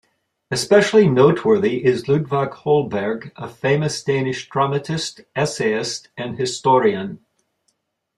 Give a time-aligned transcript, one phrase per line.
[0.49, 7.23] Especially noteworthy is Ludvig Holberg- a famous Danish dramatist, essayist and historian.